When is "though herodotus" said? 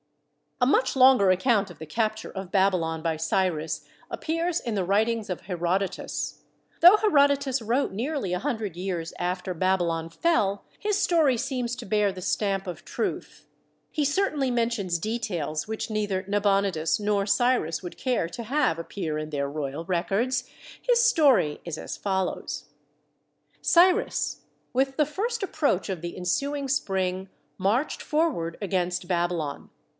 6.81-7.61